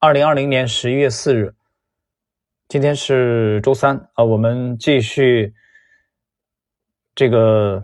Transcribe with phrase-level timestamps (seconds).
[0.00, 1.56] 二零二零年十一月四日，
[2.68, 5.52] 今天是周三啊，我们继续
[7.16, 7.82] 这个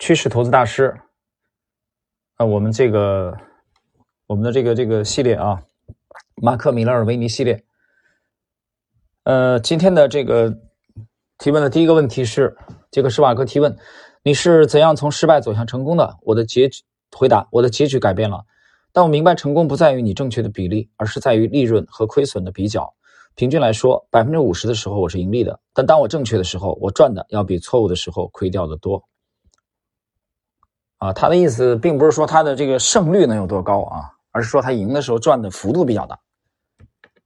[0.00, 1.00] 趋势投资大师
[2.34, 3.38] 啊，我们这个
[4.26, 5.62] 我们的这个这个系列啊，
[6.34, 7.62] 马克米勒尔维尼系列。
[9.22, 10.58] 呃，今天的这个
[11.38, 12.56] 提问的第一个问题是，
[12.90, 13.78] 杰克施瓦克提问：
[14.24, 16.18] 你是怎样从失败走向成功的？
[16.22, 16.82] 我的结局
[17.16, 18.44] 回答：我的结局改变了。
[18.92, 22.92] 但我明白，成功不在于你正确的比例，而是在于利润和亏损的比较。
[23.36, 29.02] 平均来说，百分之五十的时候我是盈利的，但当我正确的时候，我赚的要比错误的时候亏掉的多。
[30.98, 36.18] 啊，他的意思并不是说他的这个胜率能有多高啊，而是说他赢的时候赚的幅度比较大，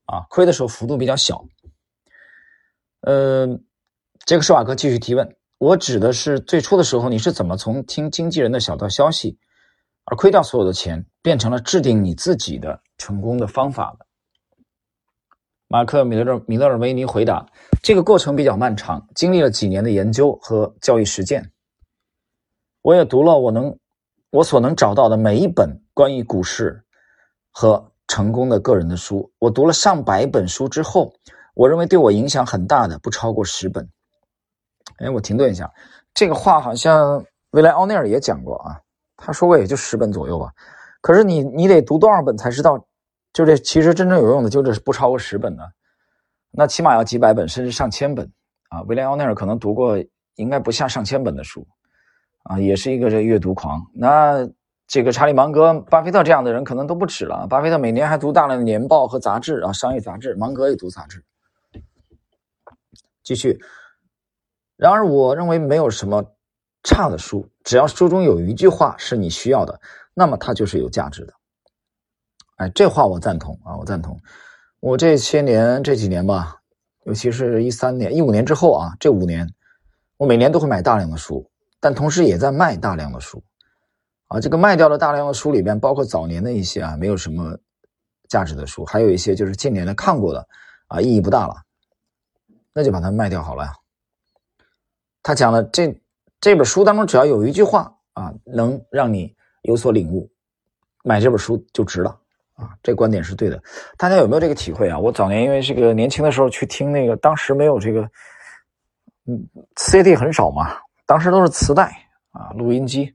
[0.05, 1.43] 啊，亏的时候幅度比较小。
[3.01, 3.47] 呃，
[4.25, 9.37] 杰克施瓦克继续提问：我指的是最初的时候，你是怎么从听经纪人的小道消息？
[10.05, 14.05] 而亏掉所有的钱，变成了制定你自己的成功的方法的。
[15.67, 17.43] 马克·米勒米勒尔维尼回答
[17.81, 21.51] ：“这个过程比较漫长，经历了几年的研究和交易实践。
[22.83, 23.75] 我也读了我能
[24.29, 26.85] 我所能找到的每一本关于股市
[27.49, 29.31] 和成功的个人的书。
[29.39, 31.11] 我读了上百本书之后，
[31.55, 33.89] 我认为对我影响很大的不超过十本。”
[35.01, 35.73] 哎，我停顿一下，
[36.13, 38.79] 这个话好像未来奥内尔也讲过啊。
[39.17, 40.51] 他说过也就十本左右吧，
[41.01, 42.85] 可是你你得读多少本才知道？
[43.33, 45.63] 就这其实真正有用的就这不超过十本呢，
[46.51, 48.31] 那起码要几百本甚至上千本
[48.69, 48.81] 啊！
[48.83, 50.01] 威廉奥内尔可能读过
[50.35, 51.67] 应该不下上千本的书
[52.43, 53.85] 啊，也是一个这阅读狂。
[53.93, 54.47] 那
[54.87, 57.45] 这个查理芒格、巴菲特这样的人可能都不止了。
[57.45, 60.33] 巴菲特每年还读大量的年报和杂志啊，商业杂志。
[60.35, 61.21] 芒格也读杂志。
[63.21, 63.59] 继续，
[64.77, 66.34] 然而我认为没有什么。
[66.85, 69.77] 差的书，只要书中有一句话是你需要的，
[70.13, 71.33] 那么它就是有价值的。
[72.57, 74.17] 哎，这话我赞同啊，我赞同。
[74.79, 76.55] 我这些年这几年吧，
[77.05, 79.51] 尤其是一三年、一五年之后啊，这五年，
[80.17, 83.43] 我每年都会买大量的书，但同时也在卖大量的书。
[84.27, 87.57] 啊，这个卖掉了大量的书里边，包括早年的一些啊，没有什么
[88.29, 90.47] 价值的书，还有一些就是近年来看过的
[90.87, 91.55] 啊，意义不大了，
[92.73, 93.73] 那就把它卖掉好了呀。
[95.23, 95.99] 他讲了这。
[96.45, 100.29] 这本书当中只要有一句话啊，能让你有所领悟，
[101.03, 102.15] 买这本书就值了
[102.53, 102.77] 啊！
[102.83, 103.59] 这观点是对的。
[103.97, 104.99] 大家有没有这个体会啊？
[104.99, 108.07] 我早年因为这个年轻的时候去听那个，当时没有这个，
[109.25, 109.43] 嗯
[109.75, 111.85] ，CD 很少嘛，当时都是磁带
[112.29, 113.11] 啊，录音机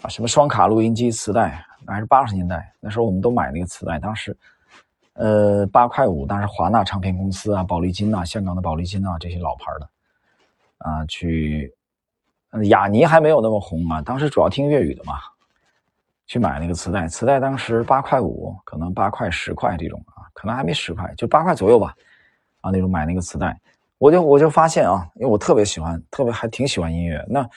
[0.00, 4.34] 啊，什么双卡录音机、磁带，还是八十年代，那时候我们都买那个磁带，当时
[5.12, 9.90] 呃八块五，当时华纳唱片公司啊、宝丽金呐、香港的宝丽金啊这些老牌的
[10.78, 11.70] 啊去。
[12.64, 15.14] 雅尼还没有那么红嘛，当时主要听粤语的嘛，
[16.26, 21.94] 去买那个磁带，磁带当时八块五，可能八块十块这种啊，可能还没十块，就八块左右吧，
[22.60, 23.56] 啊那种买那个磁带，
[23.98, 27.48] 我就我就发现啊，因为我特别喜欢，特别还挺喜欢音乐，那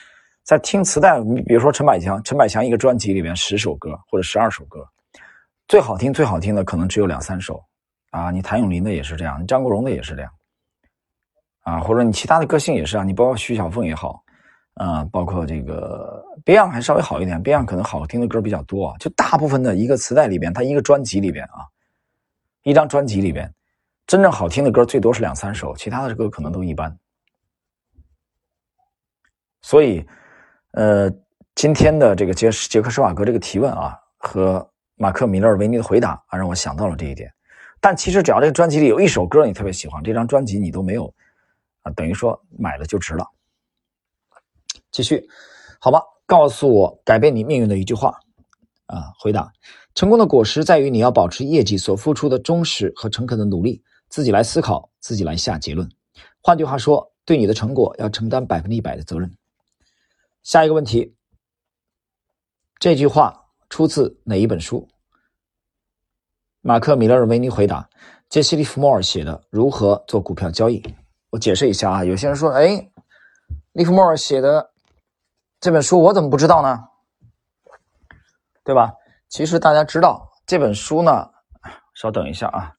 [0.42, 4.86] 在听磁带，你比如说陈百强，陈百强一个专辑里面十首歌或者十二首歌，
[5.66, 7.64] 最好听最好听的可能只有两三首，
[8.10, 10.30] 啊，你谭咏麟的也是这样，张国荣的也是这样，
[11.62, 14.23] 啊，或者你其他的歌星也是啊，你包括徐小凤也好。
[14.74, 18.96] 啊，包括这个 Beyond 还稍微好一点，Beyond 可能好听的歌比较多啊。
[18.98, 21.66] 就大部分的一个磁带里边，它一个专辑里边啊，
[22.62, 23.52] 一张专辑里边，
[24.06, 26.96] 真正好听的歌最多是两三首，其他的歌可能都一般。
[29.62, 30.04] 所以，
[30.72, 31.10] 呃，
[31.54, 37.32] 今天的这个杰杰克施瓦格这个提问啊，和马克米勒维尼的回答啊，让我想到了这一点。
[37.80, 41.06] 但其实只要这个专辑里有一首歌你特别喜欢，这张专辑你都没有
[41.82, 43.24] 啊，等于说买了就值了。
[44.94, 45.28] 继续，
[45.80, 48.16] 好吧，告诉我改变你命运的一句话，
[48.86, 49.52] 啊，回答：
[49.92, 55.90] 成功的果实在于你要保持业绩所付出的忠实和诚恳的努力，自己来思考，自己来下结论。
[56.40, 59.28] 换句话说，对你的成果要承担百分之一百的责任。
[60.44, 61.16] 下一个问题，
[62.78, 64.86] 这句话出自哪一本书？
[66.60, 67.90] 马克·米勒尔维尼回答：
[68.28, 70.78] 杰西·利弗莫尔写的《如何做股票交易》。
[71.30, 72.88] 我解释一下啊，有些人说，哎，
[73.72, 74.70] 利弗莫尔写的。
[75.64, 76.78] 这本书我怎么不知道呢？
[78.62, 78.92] 对吧？
[79.30, 81.30] 其实大家知道这本书呢。
[81.94, 82.70] 稍等一下啊，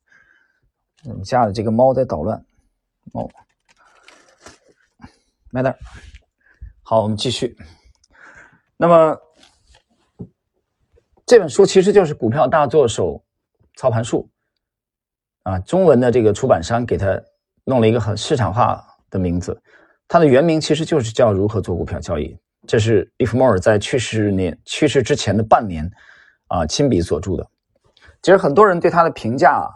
[1.05, 2.45] 我们家的这个猫在捣乱。
[3.11, 3.27] 猫
[5.51, 5.75] ，matter。
[6.83, 7.57] 好，我们继续。
[8.77, 9.17] 那么
[11.25, 13.19] 这本书其实就是《股票大作手
[13.77, 14.29] 操盘术》
[15.49, 17.19] 啊，中文的这个出版商给它
[17.63, 18.79] 弄了一个很市场化
[19.09, 19.59] 的名字，
[20.07, 22.25] 它的原名其实就是叫《如何做股票交易》。
[22.67, 25.89] 这是利弗莫尔在去世年去世之前的半年，
[26.47, 27.47] 啊，亲笔所著的。
[28.21, 29.69] 其实很多人对他的评价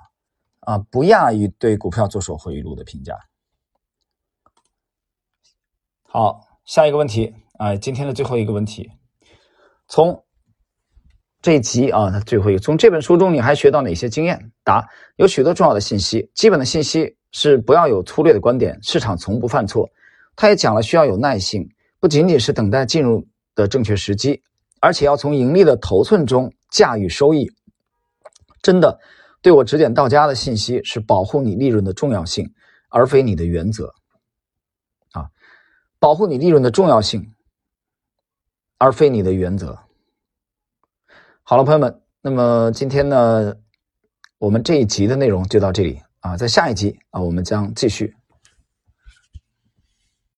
[0.62, 3.16] 啊，不亚于对股票做手回忆录的评价。
[6.04, 8.90] 好，下一个问题啊，今天的最后一个问题，
[9.88, 10.24] 从
[11.42, 14.52] 这一集啊，他最后一个，从这本书中你还学到哪些经验？
[14.64, 14.88] 答：
[15.18, 19.88] 有许多重要的信息，基本的信息是不要有粗略的观点，市场从不犯错。
[20.36, 24.42] 他也讲了需要有耐性，不仅仅是等待进入的正确时机，
[24.80, 27.52] 而且要从盈利的头寸中驾驭收益。
[28.62, 29.00] 真的，
[29.42, 32.54] 对我指点到家的信息是保护你利润的重要性，
[32.90, 33.94] 而非你的原则。
[35.12, 35.30] 啊，
[36.00, 37.34] 保护你利润的重要性，
[38.78, 39.80] 而非你的原则。
[41.44, 43.56] 好了，朋友们，那么今天呢，
[44.38, 48.16] 我们这一集的内容就到这里啊，在下一集啊，我们将继续。